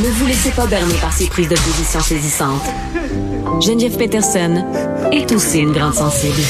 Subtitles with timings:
[0.00, 2.62] Ne vous laissez pas berner par ces prises de position saisissantes.
[3.60, 4.64] Geneviève Peterson
[5.12, 6.40] est aussi une grande sensible.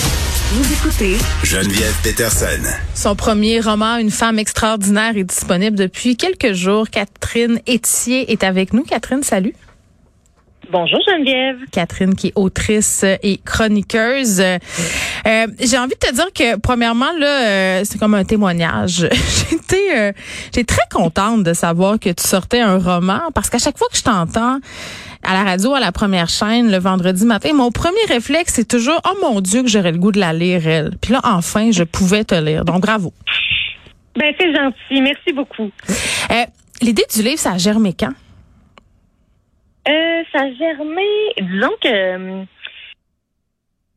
[0.52, 2.62] Vous écoutez Geneviève Peterson.
[2.94, 6.88] Son premier roman, Une femme extraordinaire, est disponible depuis quelques jours.
[6.88, 8.84] Catherine Etier est avec nous.
[8.84, 9.54] Catherine, salut.
[10.72, 11.58] Bonjour Geneviève.
[11.70, 14.40] Catherine qui est autrice et chroniqueuse.
[14.40, 19.06] Euh, j'ai envie de te dire que premièrement là, euh, c'est comme un témoignage.
[19.50, 20.12] J'étais, euh,
[20.54, 23.98] j'ai très contente de savoir que tu sortais un roman parce qu'à chaque fois que
[23.98, 24.60] je t'entends
[25.22, 28.98] à la radio à la première chaîne le vendredi matin, mon premier réflexe c'est toujours
[29.06, 30.92] oh mon Dieu que j'aurais le goût de la lire elle.
[31.02, 32.64] Puis là enfin je pouvais te lire.
[32.64, 33.12] Donc bravo.
[34.16, 35.70] Ben c'est gentil, merci beaucoup.
[36.80, 38.14] L'idée du livre ça a germé quand?
[39.88, 41.06] Euh, ça a germé.
[41.40, 42.44] Disons que euh,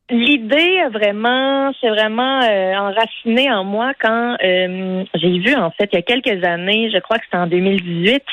[0.10, 5.90] l'idée a vraiment, c'est vraiment euh, enraciné en moi quand euh, j'ai vu en fait
[5.92, 8.24] il y a quelques années, je crois que c'était en 2018,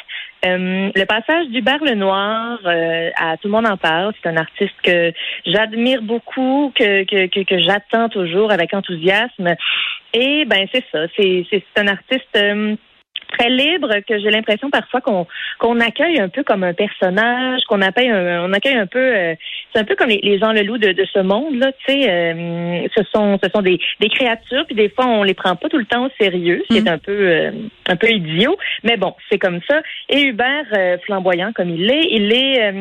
[0.44, 4.12] le passage d'Hubert Lenoir à Tout le monde en parle.
[4.20, 5.12] C'est un artiste que
[5.46, 9.54] j'admire beaucoup, que, que, que, que j'attends toujours avec enthousiasme.
[10.14, 12.36] Et ben c'est ça, c'est, c'est un artiste
[13.38, 15.26] très libre que j'ai l'impression parfois qu'on
[15.58, 19.34] qu'on accueille un peu comme un personnage, qu'on accueille un, on accueille un peu euh,
[19.72, 21.92] c'est un peu comme les, les gens le loup de, de ce monde là, tu
[21.92, 25.56] sais euh, ce sont ce sont des, des créatures puis des fois on les prend
[25.56, 26.88] pas tout le temps au sérieux, c'est mm.
[26.88, 27.50] un peu euh,
[27.88, 30.66] un peu idiot, mais bon, c'est comme ça et Hubert
[31.04, 32.72] flamboyant comme il l'est, il est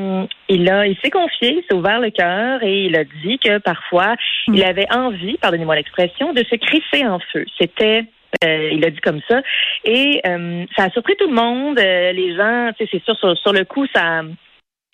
[0.50, 3.58] il a il s'est confié, il s'est ouvert le cœur et il a dit que
[3.60, 4.16] parfois
[4.48, 4.56] mm.
[4.56, 7.46] il avait envie, pardonnez-moi l'expression, de se crisser en feu.
[7.60, 8.06] C'était
[8.44, 9.42] euh, il a dit comme ça.
[9.84, 11.80] Et euh, ça a surpris tout le monde.
[11.80, 14.22] Euh, les gens, c'est sûr, sur, le coup, ça,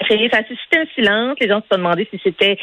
[0.08, 1.38] ça a suscité un silence.
[1.40, 2.58] Les gens se sont demandé si c'était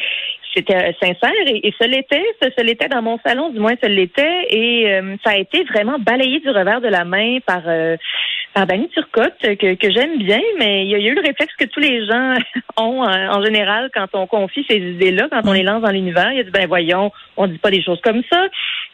[0.56, 4.46] c'était sincère et, et ce l'était, ce, l'était dans mon salon, du moins ce l'était,
[4.50, 7.62] et ça a été vraiment balayé du revers de la main par
[8.54, 11.64] par Dany Turcotte, que, que j'aime bien, mais il y, a, eu le réflexe que
[11.64, 12.34] tous les gens
[12.76, 16.32] ont en, général quand on confie ces idées-là, quand on les lance dans l'univers.
[16.32, 18.46] Il a dit ben voyons, on dit pas des choses comme ça.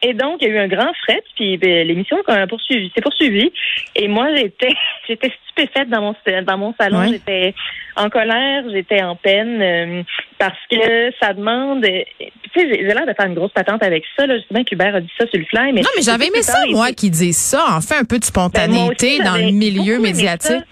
[0.02, 3.52] Et donc, il y a eu un grand fret, puis ben, l'émission s'est poursuivi, poursuivie.
[3.94, 4.72] Et moi, j'étais
[5.06, 7.04] j'étais stupéfaite dans mon dans mon salon.
[7.04, 7.54] J'étais
[7.96, 10.02] en colère, j'étais en peine euh,
[10.40, 11.84] parce que ça demande.
[11.84, 14.26] Euh, tu sais, j'ai l'air de faire une grosse patente avec ça.
[14.26, 14.38] Là.
[14.38, 16.42] Je sais bien qu'Hubert a dit ça sur le fly, mais non, mais j'avais aimé
[16.42, 17.64] ça, moi, qui dise ça.
[17.70, 20.64] En fait, un peu de spontanéité ben, dans le milieu médiatique.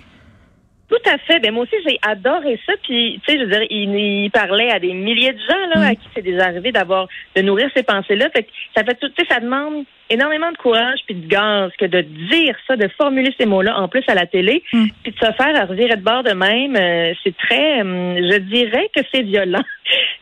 [0.89, 1.39] Tout à fait.
[1.41, 2.73] Ben moi aussi j'ai adoré ça.
[2.83, 5.95] Puis tu sais, je veux dire, il, parlait à des milliers de gens là à
[5.95, 8.31] qui c'est déjà arrivé d'avoir de nourrir ces pensées-là.
[8.31, 9.09] Fait que ça fait tout.
[9.11, 12.89] Tu sais, ça demande énormément de courage puis de gaz que de dire ça, de
[12.97, 14.87] formuler ces mots-là en plus à la télé, mm.
[15.03, 16.77] puis de se faire à revirer de bord de même.
[16.77, 19.65] Euh, c'est très, hum, je dirais que c'est violent.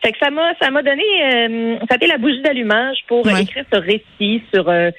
[0.07, 3.27] Fait que ça m'a, ça m'a donné, euh, ça a été la bougie d'allumage pour
[3.27, 4.69] écrire ce récit sur.
[4.69, 4.91] Euh,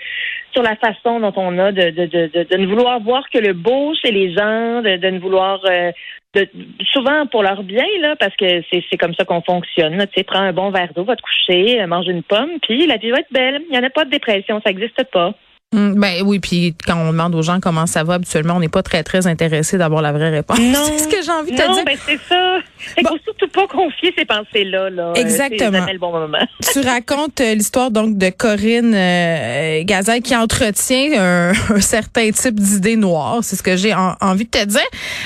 [0.51, 3.53] sur la façon dont on a de, de, de, de, ne vouloir voir que le
[3.53, 5.93] beau chez les gens, de, de ne vouloir euh,
[6.35, 6.49] de,
[6.91, 9.99] souvent pour leur bien, là, parce que c'est comme ça qu'on fonctionne.
[9.99, 12.97] Tu sais, prends un bon verre d'eau, va te coucher, mange une pomme, puis la
[12.97, 13.61] vie va être belle.
[13.69, 15.35] Il n'y en a pas de dépression, ça n'existe pas.
[15.75, 18.71] Hum, ben oui, puis quand on demande aux gens comment ça va, habituellement, on n'est
[18.71, 20.59] pas très très intéressé d'avoir la vraie réponse.
[20.59, 21.71] Non, c'est ce que j'ai envie de te dire.
[21.71, 22.59] Non, ben c'est ça.
[22.97, 23.11] Il bon.
[23.11, 24.91] faut surtout pas confier ces pensées-là.
[24.91, 25.13] Là.
[25.17, 25.87] Exactement.
[25.91, 26.39] le bon moment.
[26.73, 32.59] tu racontes euh, l'histoire donc de Corinne euh, Gazelle qui entretient un, un certain type
[32.59, 33.39] d'idées noires.
[33.43, 34.81] C'est ce que j'ai envie de te dire.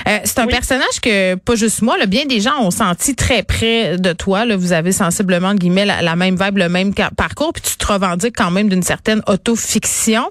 [0.09, 3.43] Euh, c'est un personnage que pas juste moi, là, bien des gens ont senti très
[3.43, 4.45] près de toi.
[4.45, 7.87] Là, vous avez sensiblement guillemets la, la même vibe, le même parcours, puis tu te
[7.93, 10.31] revendiques quand même d'une certaine autofiction.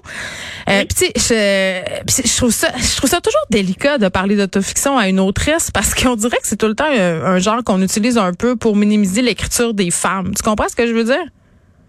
[0.68, 4.96] Euh, tu sais, je, je, trouve ça, je trouve ça toujours délicat de parler d'autofiction
[4.96, 6.90] à une autrice parce qu'on dirait que c'est tout le temps
[7.24, 10.32] un, genre qu'on utilise un peu pour minimiser l'écriture des femmes.
[10.34, 11.24] Tu comprends ce que je veux dire?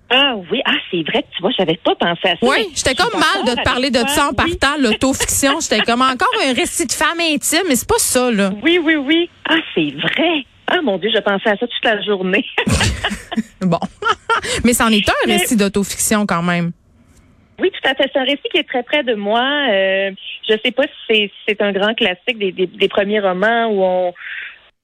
[0.10, 2.38] Ah oui, ah c'est vrai, tu vois, j'avais pas pensé à ça.
[2.42, 5.60] Oui, j'étais comme mal de te parler de ça en partant, l'autofiction.
[5.60, 8.52] J'étais comme encore un récit de femme intime, mais c'est pas ça, là.
[8.62, 9.30] Oui, oui, oui.
[9.50, 10.46] Ah, c'est vrai.
[10.68, 12.46] Ah mon Dieu, je pensais à ça toute la journée.
[13.62, 13.80] bon.
[14.64, 16.72] mais c'en est un récit d'autofiction quand même.
[17.60, 18.10] Oui, tout à fait.
[18.12, 19.44] C'est un récit qui est très près de moi.
[19.70, 20.12] Euh,
[20.48, 24.14] je sais pas si c'est un grand classique des, des, premiers romans où on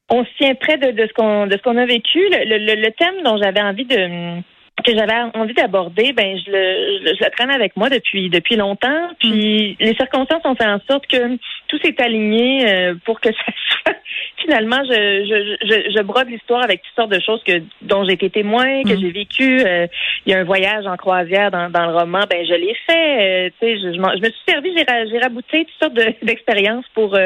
[0.09, 2.19] on se tient près de, de ce qu'on de ce qu'on a vécu.
[2.31, 4.41] Le, le, le thème dont j'avais envie de
[4.83, 9.09] que j'avais envie d'aborder, ben je le, je, le traîne avec moi depuis depuis longtemps.
[9.19, 9.83] Puis mm.
[9.83, 11.37] les circonstances ont fait en sorte que
[11.69, 13.95] tout s'est aligné euh, pour que ça soit
[14.37, 14.93] finalement je
[15.29, 18.83] je, je, je brode l'histoire avec toutes sortes de choses que dont j'ai été témoin,
[18.83, 18.99] que mm.
[18.99, 19.61] j'ai vécu.
[19.65, 19.87] Euh,
[20.25, 23.47] il y a un voyage en croisière dans, dans le roman, ben je l'ai fait.
[23.47, 27.17] Euh, tu sais, je, je, me suis servi, j'ai rabouté toutes sortes d'expériences pour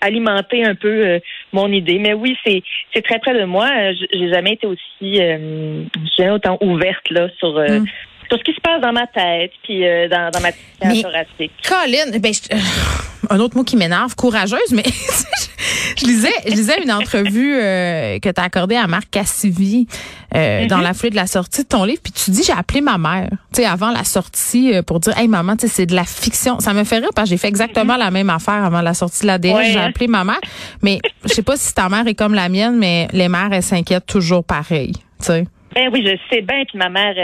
[0.00, 1.20] alimenter un peu
[1.52, 1.98] mon idée.
[1.98, 2.62] Mais oui, c'est
[2.94, 3.68] c'est très près de moi.
[4.12, 5.20] J'ai jamais été aussi
[6.16, 7.80] j'ai autant ouvert là, sur, euh,
[8.30, 11.52] sur ce qui se passe dans ma tête, puis euh, dans, dans, ma tête thoracique.
[11.66, 12.56] Colin, ben, euh,
[13.28, 14.84] un autre mot qui m'énerve, courageuse, mais
[15.96, 19.86] je lisais, je lisais une entrevue euh, que tu as accordée à Marc Cassivi
[20.34, 20.82] euh, dans mhm.
[20.82, 23.28] la foulée de la sortie de ton livre, puis tu dis j'ai appelé ma mère,
[23.52, 26.04] tu sais avant la sortie euh, pour dire hey maman, tu sais c'est de la
[26.04, 26.60] fiction.
[26.60, 28.00] Ça me fait rire parce que j'ai fait exactement mhm.
[28.00, 30.40] la même affaire avant la sortie de la Ouais, j'ai appelé ma mère,
[30.82, 33.62] mais je sais pas si ta mère est comme la mienne, mais les mères elles
[33.62, 35.46] s'inquiètent toujours pareil, tu sais.
[35.74, 36.64] Ben oui, je sais bien.
[36.64, 37.14] Puis ma mère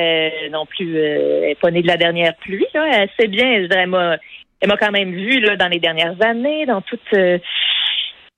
[0.50, 2.66] non plus euh, est pas née de la dernière pluie.
[2.75, 2.87] Là.
[2.93, 3.62] Elle sait bien.
[3.62, 4.16] Je dirais, moi,
[4.60, 7.00] elle m'a quand même vu là dans les dernières années, dans toute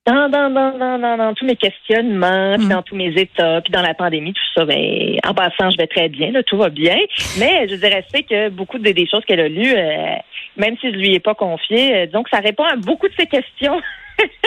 [0.08, 2.70] dans, dans, dans, dans, dans, tous mes questionnements, puis mm.
[2.70, 5.86] dans tous mes états, puis dans la pandémie, tout ça, ben, en passant, je vais
[5.86, 6.96] très bien, là, tout va bien.
[7.38, 10.16] Mais je dirais c'est que beaucoup des, choses qu'elle a lues, euh,
[10.56, 13.26] même si je lui ai pas confié, euh, donc ça répond à beaucoup de ces
[13.26, 13.80] questions.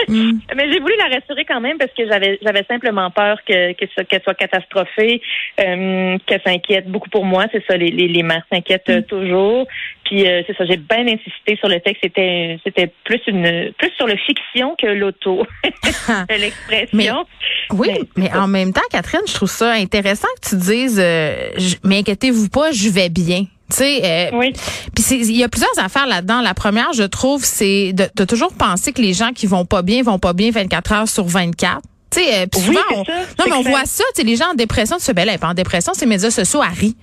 [0.08, 0.32] Mm.
[0.56, 4.22] Mais j'ai voulu la rassurer quand même parce que j'avais j'avais simplement peur que qu'elle
[4.22, 5.22] soit catastrophée,
[5.60, 7.46] euh, qu'elle s'inquiète beaucoup pour moi.
[7.52, 9.02] C'est ça, les, les, les mères s'inquiètent mm.
[9.04, 9.66] toujours.
[10.04, 13.72] Puis euh, c'est ça, j'ai bien insisté sur le fait que c'était c'était plus une
[13.78, 15.46] plus sur le fiction que l'auto,
[16.28, 17.24] l'expression.
[17.72, 21.50] Oui, mais, en même temps, Catherine, je trouve ça intéressant que tu dises, euh,
[21.84, 23.44] mais inquiétez-vous pas, je vais bien.
[23.70, 24.52] Tu sais, euh, oui.
[24.94, 26.42] Puis il y a plusieurs affaires là-dedans.
[26.42, 29.82] La première, je trouve, c'est de, de, toujours penser que les gens qui vont pas
[29.82, 31.80] bien vont pas bien 24 heures sur 24.
[32.10, 34.04] Tu sais, puis souvent, on, non, mais on voit ça.
[34.14, 36.30] Tu sais, les gens en dépression, tu fais, ben là, pas en dépression, ces médias
[36.30, 36.60] sociaux.
[36.78, 36.94] Tu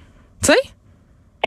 [0.43, 0.53] sais?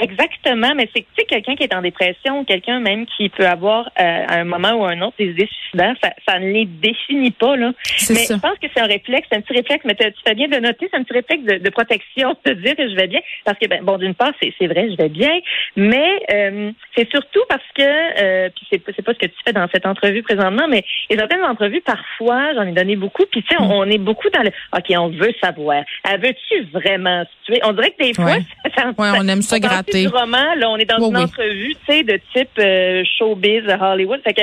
[0.01, 4.25] Exactement, mais c'est que quelqu'un qui est en dépression, quelqu'un même qui peut avoir euh,
[4.27, 7.31] à un moment ou à un autre des idées suicidaires, ça, ça ne les définit
[7.31, 7.73] pas là.
[8.09, 10.49] Mais je pense que c'est un réflexe, c'est un petit réflexe, mais tu fais bien
[10.49, 13.21] de noter, c'est un petit réflexe de, de, protection, de dire que je vais bien,
[13.45, 15.39] parce que ben, bon d'une part c'est vrai, je vais bien,
[15.77, 19.53] mais euh, c'est surtout parce que euh, puis c'est c'est pas ce que tu fais
[19.53, 23.49] dans cette entrevue présentement, mais les certaines entrevues parfois j'en ai donné beaucoup, puis tu
[23.49, 27.61] sais on, est beaucoup dans le ok on veut savoir, veux-tu vraiment tuer?
[27.65, 28.39] On dirait que des fois
[28.77, 29.61] ça, ouais, on aime ça
[29.91, 34.21] du roman, là, on est dans une entrevue, tu sais, de type euh, showbiz Hollywood.
[34.25, 34.43] Fait que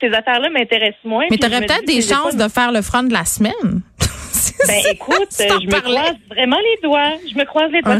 [0.00, 1.24] ces affaires-là m'intéressent moins.
[1.30, 3.82] Mais tu aurais peut-être des chances de faire le front de la semaine.
[4.66, 7.12] Ben écoute, je me croise vraiment les doigts.
[7.30, 7.96] Je me croise les doigts.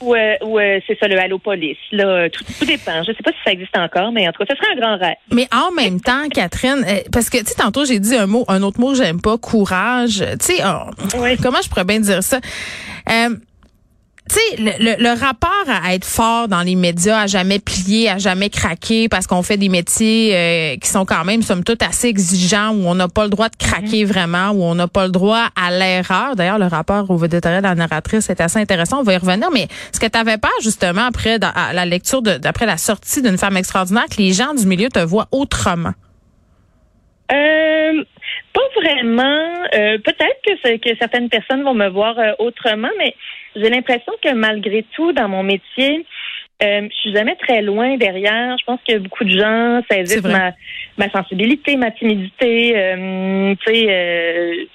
[0.00, 1.76] Ou, euh, ou euh, c'est ça, le Allopolis.
[1.92, 3.02] Là, tout, tout dépend.
[3.02, 4.96] Je sais pas si ça existe encore, mais en tout cas, ce serait un grand
[4.96, 5.16] rêve.
[5.30, 8.62] Mais en même temps, Catherine, parce que tu sais, tantôt j'ai dit un mot, un
[8.62, 10.24] autre mot que j'aime pas, courage.
[10.40, 10.90] Tu sais, oh,
[11.42, 12.40] comment je pourrais bien dire ça?
[14.30, 18.18] Tu sais, le, le, rapport à être fort dans les médias, à jamais plier, à
[18.18, 22.06] jamais craquer, parce qu'on fait des métiers euh, qui sont quand même, somme toute, assez
[22.06, 24.10] exigeants, où on n'a pas le droit de craquer mhm.
[24.10, 26.36] vraiment, où on n'a pas le droit à l'erreur.
[26.36, 29.00] D'ailleurs, le rapport au védétariat de la narratrice est assez intéressant.
[29.00, 29.50] On va y revenir.
[29.52, 33.56] Mais ce que tu avais pas, justement, après la lecture, d'après la sortie d'une femme
[33.56, 35.94] extraordinaire, que les gens du milieu te voient autrement?
[37.32, 38.04] Euh,
[38.52, 39.64] pas vraiment.
[39.74, 43.14] Euh, peut-être que, que certaines personnes vont me voir autrement, mais
[43.56, 46.04] j'ai l'impression que malgré tout, dans mon métier,
[46.62, 48.56] euh, je suis jamais très loin derrière.
[48.58, 50.52] Je pense que beaucoup de gens saisissent ma,
[50.98, 52.76] ma sensibilité, ma timidité.
[52.76, 54.68] Euh, tu sais,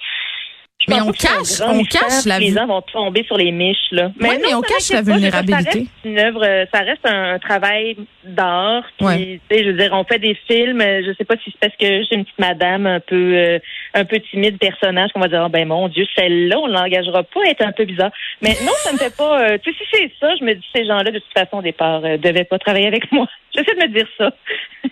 [0.88, 4.10] euh, mais on cache, on cache la Les gens vont tomber sur les miches là.
[4.18, 5.64] Mais, on cache la vulnérabilité.
[5.64, 8.84] Ça reste une œuvre, ça reste un travail d'art.
[9.00, 9.40] Ouais.
[9.50, 10.80] Je veux dire, on fait des films.
[10.80, 13.58] Je sais pas si c'est parce que j'ai une petite madame un peu, euh,
[13.94, 17.40] un peu timide personnage qu'on va dire, oh, ben mon Dieu, celle-là, on l'engagera pas,
[17.48, 18.10] être un peu bizarre.
[18.42, 19.42] Mais non, ça ne fait pas.
[19.42, 21.62] Euh, tu sais, si c'est ça, je me dis ces gens-là de toute façon au
[21.62, 23.26] départ euh, devaient pas travailler avec moi.
[23.54, 24.30] J'essaie de me dire ça.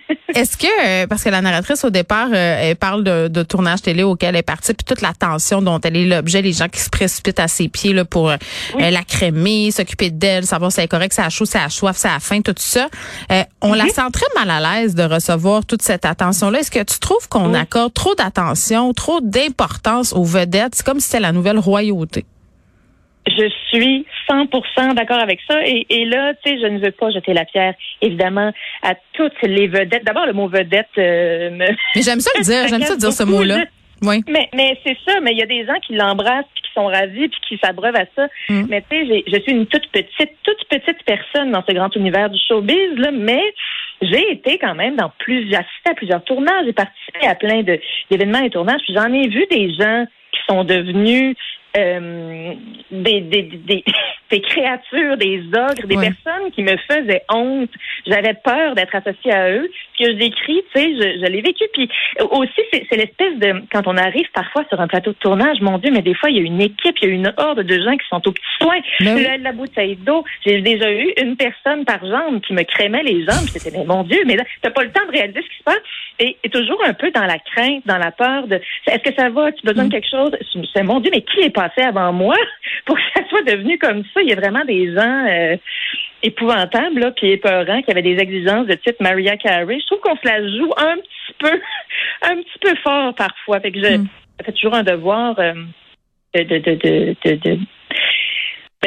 [0.35, 4.31] Est-ce que, parce que la narratrice au départ, elle parle de, de tournage télé auquel
[4.31, 6.91] elle est partie, puis toute la tension dont elle est l'objet, les gens qui se
[6.91, 8.37] précipitent à ses pieds là, pour euh,
[8.79, 11.65] la crémer, s'occuper d'elle, savoir si elle est correcte, si elle a chaud, si elle
[11.65, 12.89] a soif, si elle a faim, tout ça.
[13.33, 13.91] Euh, on la mhm.
[13.91, 16.61] sent très mal à l'aise de recevoir toute cette attention-là.
[16.61, 20.75] Est-ce que tu trouves qu'on accorde trop d'attention, trop d'importance aux vedettes?
[20.75, 22.25] C'est comme si c'était la nouvelle royauté.
[23.27, 25.67] Je suis 100% d'accord avec ça.
[25.67, 29.41] Et, et là, tu sais, je ne veux pas jeter la pierre, évidemment, à toutes
[29.43, 30.05] les vedettes.
[30.05, 31.67] D'abord, le mot vedette euh, me...
[31.95, 32.69] Mais j'aime ça le dire.
[32.69, 33.65] J'aime ça dire ce mot-là.
[34.29, 36.87] Mais, mais c'est ça, mais il y a des gens qui l'embrassent, puis qui sont
[36.87, 38.27] ravis, puis qui s'abreuvent à ça.
[38.49, 38.67] Mm.
[38.69, 42.31] Mais tu sais, je suis une toute petite, toute petite personne dans ce grand univers
[42.31, 43.43] du showbiz, là, mais
[44.03, 48.43] j'ai été quand même dans plusieurs, assisté à plusieurs tournages, j'ai participé à plein d'événements
[48.43, 51.37] et tournages, puis j'en ai vu des gens qui sont devenus
[51.77, 52.55] euh,
[52.91, 53.85] des, des, des,
[54.31, 57.71] des, créatures, des ogres, des personnes qui me faisaient honte.
[58.07, 59.71] J'avais peur d'être associée à eux.
[59.99, 61.65] Ce que je décris, tu sais, je, je l'ai vécu.
[61.73, 61.89] Puis
[62.31, 65.91] aussi, c'est l'espèce de quand on arrive parfois sur un plateau de tournage, mon Dieu,
[65.93, 67.97] mais des fois il y a une équipe, il y a une horde de gens
[67.97, 68.77] qui sont au petit soin.
[69.01, 70.25] La, la bouteille d'eau.
[70.45, 73.49] J'ai déjà eu une personne par jambe qui me crémait les jambes.
[73.49, 75.83] C'était mais mon Dieu, mais t'as pas le temps de réaliser ce qui se passe.
[76.21, 79.31] Et, et, toujours un peu dans la crainte, dans la peur de est-ce que ça
[79.31, 79.93] va, tu as besoin de mm.
[79.93, 80.31] quelque chose?
[80.73, 82.37] C'est mon Dieu, mais qui est passé avant moi
[82.87, 84.23] pour que ça soit devenu comme ça?
[84.23, 85.57] Il y a vraiment des gens euh,
[86.23, 89.79] épouvantables, là, puis épeurants, qui avaient des exigences de type Maria Carey.
[89.81, 91.61] Je trouve qu'on se la joue un petit peu,
[92.23, 93.61] un petit peu fort parfois.
[93.61, 94.09] Fait que je, mm.
[94.45, 95.55] fait toujours un devoir euh,
[96.35, 97.59] de, de, de, de,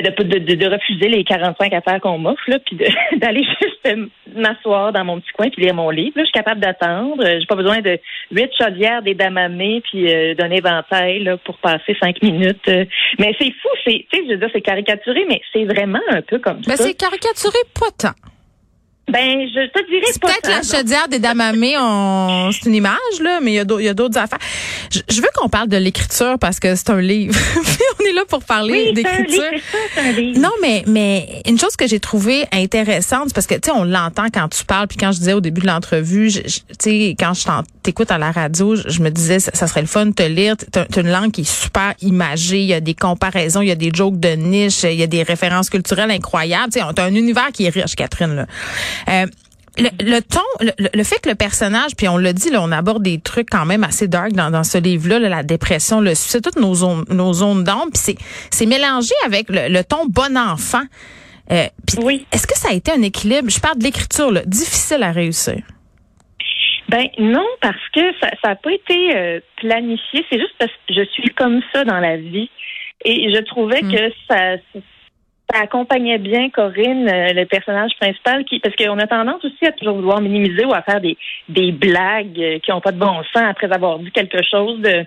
[0.02, 2.78] de ben, de, de, refuser les 45 affaires qu'on m'offre, là, puis
[3.18, 3.98] d'aller juste
[4.36, 6.14] m'asseoir dans mon petit coin puis lire mon livre.
[6.18, 7.24] je suis capable d'attendre.
[7.24, 8.00] J'ai pas besoin de
[8.32, 12.68] huit chaudières, des damamés puis euh, d'un éventail là, pour passer cinq minutes.
[13.20, 16.22] Mais c'est fou, c'est, tu sais, je veux dire, c'est caricaturé, mais c'est vraiment un
[16.22, 16.84] peu comme ben, ça.
[16.84, 18.37] Mais c'est caricaturé pas tant.
[19.10, 22.52] Ben, je te dirais C'est peut-être la chaudière des damamés, on...
[22.52, 24.40] c'est une image, là, mais il y a d'autres affaires.
[24.92, 27.34] Je, je veux qu'on parle de l'écriture parce que c'est un livre.
[28.00, 29.44] on est là pour parler d'écriture.
[30.36, 34.28] Non, mais, mais une chose que j'ai trouvée intéressante, parce que, tu sais, on l'entend
[34.34, 36.42] quand tu parles, puis quand je disais au début de l'entrevue, tu
[36.80, 37.48] sais, quand je
[37.84, 40.56] t'écoute à la radio, je, me disais, ça, serait le fun de te lire.
[40.72, 43.76] T'as une langue qui est super imagée, il y a des comparaisons, il y a
[43.76, 46.74] des jokes de niche, il y a des références culturelles incroyables.
[46.74, 48.46] Tu sais, t'as un univers qui est riche, Catherine, là.
[49.10, 49.26] Euh,
[49.78, 53.20] le, ton, le, fait que le personnage, puis on l'a dit, là, on aborde des
[53.20, 56.74] trucs quand même assez dark dans, dans ce livre-là, la dépression, le c'est toutes nos
[56.74, 58.16] zones, nos zones d'ombre, puis c'est,
[58.50, 60.84] c'est mélangé avec le, ton bon enfant.
[61.52, 61.66] Euh,
[62.02, 62.26] oui.
[62.32, 63.50] Est-ce que ça a été un équilibre?
[63.50, 65.62] Je parle de l'écriture, là, difficile à réussir.
[66.90, 70.26] Ben non, parce que ça n'a pas été euh, planifié.
[70.30, 72.50] C'est juste parce que je suis comme ça dans la vie.
[73.06, 73.92] Et je trouvais hmm.
[73.92, 74.56] que ça,
[75.52, 79.72] ça accompagnait bien Corinne, euh, le personnage principal, qui parce qu'on a tendance aussi à
[79.72, 83.24] toujours vouloir minimiser ou à faire des, des blagues euh, qui n'ont pas de bon
[83.34, 85.06] sens après avoir dit quelque chose de,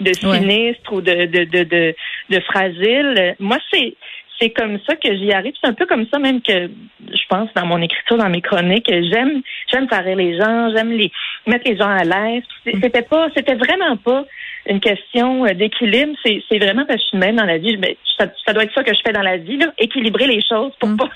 [0.00, 1.94] de sinistre ou de, de, de, de,
[2.30, 3.36] de fragile.
[3.38, 3.94] Moi, c'est
[4.38, 5.54] c'est comme ça que j'y arrive.
[5.60, 6.68] C'est un peu comme ça même que
[7.00, 8.86] je pense dans mon écriture, dans mes chroniques.
[8.86, 9.40] J'aime
[9.72, 11.10] j'aime faire les gens, j'aime les
[11.46, 12.42] mettre les gens à l'aise.
[12.64, 14.26] C'était pas, c'était vraiment pas
[14.68, 16.14] une question euh, d'équilibre.
[16.24, 17.78] C'est, vraiment parce que je suis même dans la vie.
[18.18, 20.72] ça, ça, doit être ça que je fais dans la vie, là, équilibrer les choses
[20.78, 20.96] pour mm.
[20.96, 21.10] pas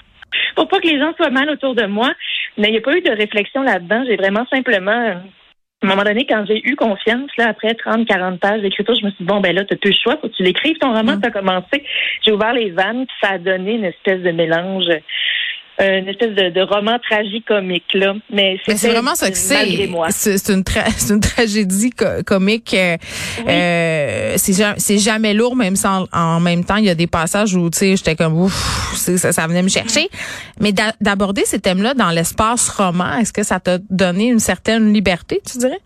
[0.54, 2.12] pour pas que les gens soient mal autour de moi.
[2.56, 4.04] Mais il n'y a pas eu de réflexion là-dedans.
[4.06, 5.20] J'ai vraiment simplement
[5.82, 9.06] à un moment donné, quand j'ai eu confiance, là, après 30, 40 pages d'écriture, je
[9.06, 10.92] me suis dit, bon, ben là, tu plus le choix, faut que tu l'écrives, ton
[10.92, 11.22] roman, mm.
[11.22, 11.84] tu as commencé.
[12.22, 14.84] J'ai ouvert les vannes, puis ça a donné une espèce de mélange
[15.80, 18.14] une espèce de, de roman tragique-comique là.
[18.30, 19.88] Mais c'est vraiment ça que c'est.
[20.10, 20.62] C'est une,
[21.10, 21.90] une tragédie
[22.26, 22.74] comique.
[22.74, 22.96] Euh,
[23.48, 27.70] euh c'est jamais lourd, même si en, même temps il y a des passages où
[27.70, 28.52] tu sais j'étais comme ouf,
[28.94, 30.08] ça, ça venait me chercher.
[30.60, 35.40] Mais d'aborder ces thèmes-là dans l'espace roman, est-ce que ça t'a donné une certaine liberté,
[35.50, 35.80] tu dirais?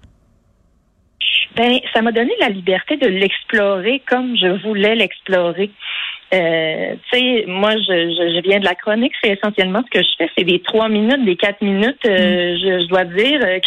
[1.56, 5.70] Ben, ça m'a donné la liberté de l'explorer comme je voulais l'explorer.
[6.34, 9.12] Euh, tu sais, moi, je, je, viens de la chronique.
[9.22, 10.30] C'est essentiellement ce que je fais.
[10.36, 12.04] C'est des trois minutes, des quatre minutes.
[12.06, 12.80] Euh, mm.
[12.82, 13.58] je, dois dire euh,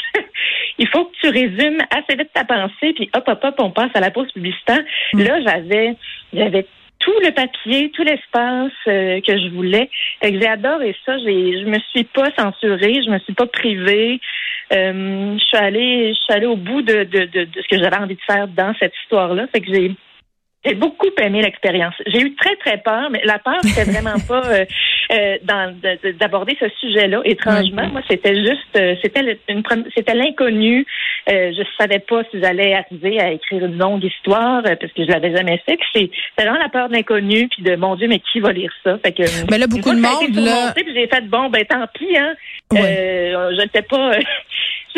[0.76, 3.92] qu'il faut que tu résumes assez vite ta pensée, puis hop, hop, hop, on passe
[3.94, 4.84] à la pause publicitaire.
[5.14, 5.24] Mm.
[5.24, 5.96] Là, j'avais,
[6.34, 6.66] j'avais
[7.00, 9.90] tout le papier, tout l'espace que je voulais.
[10.22, 11.18] Fait que j'ai adoré ça.
[11.20, 14.20] J'ai, je me suis pas censurée, je me suis pas privée.
[14.72, 17.98] je suis allée, je suis allée au bout de, de, de, de ce que j'avais
[17.98, 19.46] envie de faire dans cette histoire-là.
[19.54, 19.92] Fait que j'ai
[20.66, 21.94] j'ai beaucoup aimé l'expérience.
[22.08, 24.66] J'ai eu très, très peur, mais la peur, c'était vraiment pas euh,
[25.12, 25.38] euh,
[26.20, 27.22] d'aborder ce sujet-là.
[27.24, 29.40] Étrangement, moi, c'était juste, euh, c'était
[29.96, 30.86] c'était l'inconnu.
[31.30, 35.12] Euh, je savais pas si j'allais arriver à écrire une longue histoire parce que je
[35.12, 35.78] l'avais jamais fait.
[35.94, 38.98] C'est vraiment la peur de l'inconnu, puis de mon Dieu, mais qui va lire ça?
[39.04, 39.24] Fait que.
[39.50, 40.74] Mais là, beaucoup de monde là.
[40.76, 42.34] J'ai fait bon, ben tant pis, hein.
[42.74, 44.12] je ne sais pas.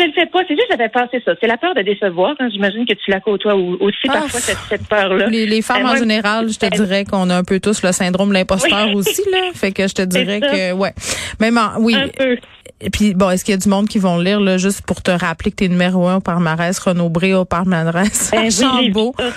[0.00, 0.40] Je ne le fais pas.
[0.48, 1.32] C'est juste j'avais pensé ça.
[1.40, 2.34] C'est la peur de décevoir.
[2.38, 2.48] Hein.
[2.52, 5.26] J'imagine que tu la côtoies aussi ah, parfois cette, cette peur-là.
[5.26, 8.30] Les, femmes ben, en général, je te dirais qu'on a un peu tous le syndrome
[8.30, 9.50] de l'imposteur aussi là.
[9.54, 10.92] Fait que je te dirais que ouais.
[11.40, 11.94] Même oui.
[11.94, 12.36] Un peu.
[12.80, 15.02] Et puis, bon, est-ce qu'il y a du monde qui vont lire, là, juste pour
[15.02, 18.48] te rappeler que tu es numéro un au palmarès, Renaud Bré au palmarès, ben,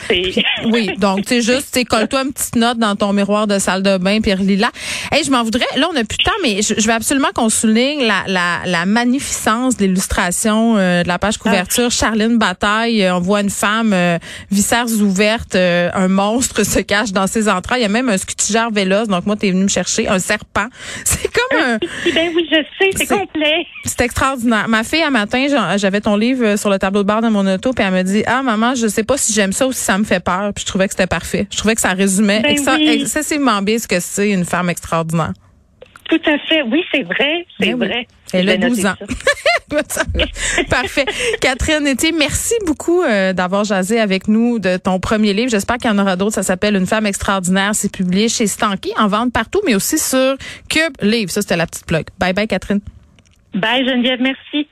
[0.10, 3.84] oui, oui, donc, tu juste, tu colle-toi une petite note dans ton miroir de salle
[3.84, 4.72] de bain, puis relis-la.
[5.12, 7.50] Hey, je m'en voudrais, là, on a plus de temps, mais je, veux absolument qu'on
[7.50, 11.88] souligne la, la, la magnificence de l'illustration euh, de la page couverture.
[11.88, 11.90] Ah.
[11.90, 14.18] Charline Bataille, euh, on voit une femme, euh,
[14.52, 17.82] viscères ouvertes, euh, un monstre se cache dans ses entrailles.
[17.82, 20.20] Il y a même un scutigère véloce, donc moi, tu es venu me chercher, un
[20.20, 20.68] serpent.
[21.04, 21.78] C'est comme un...
[22.14, 23.08] Ben oui, je sais, c'est
[23.86, 24.68] c'est extraordinaire.
[24.68, 25.48] Ma fille, un matin,
[25.78, 28.24] j'avais ton livre sur le tableau de bord de mon auto, puis elle me dit,
[28.26, 30.52] ah, maman, je sais pas si j'aime ça ou si ça me fait peur.
[30.54, 31.48] Puis je trouvais que c'était parfait.
[31.52, 32.56] Je trouvais que ça résumait ben
[32.90, 35.34] excessivement bien ce que c'est une femme extraordinaire.
[36.10, 36.62] Tout à fait.
[36.64, 37.46] Oui, c'est vrai.
[37.60, 38.08] C'est ben vrai.
[38.34, 38.96] Elle a 12 ans.
[40.70, 41.06] Parfait.
[41.40, 45.50] Catherine Etier, merci beaucoup euh, d'avoir jasé avec nous de ton premier livre.
[45.50, 46.36] J'espère qu'il y en aura d'autres.
[46.36, 47.72] Ça s'appelle Une femme extraordinaire.
[47.74, 50.36] C'est publié chez Stanky, en vente partout, mais aussi sur
[50.70, 51.32] Cube Livre.
[51.32, 52.06] Ça, c'était la petite plug.
[52.20, 52.82] Bye bye, Catherine.
[53.54, 54.68] Bye Geneviève, merci.